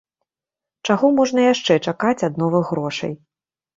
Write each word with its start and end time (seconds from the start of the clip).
Чаго 0.87 1.11
можна 1.19 1.39
яшчэ 1.53 1.73
чакаць 1.91 2.25
ад 2.29 2.33
новых 2.45 2.65
грошай? 2.75 3.13